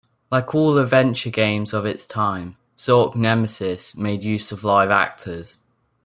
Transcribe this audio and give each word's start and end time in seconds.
Like 0.31 0.55
other 0.55 0.81
adventure 0.81 1.29
games 1.29 1.75
of 1.75 1.85
its 1.85 2.07
time, 2.07 2.57
"Zork 2.75 3.13
Nemesis" 3.15 3.95
made 3.95 4.23
use 4.23 4.51
of 4.51 4.63
live 4.63 4.89
actors. 4.89 5.59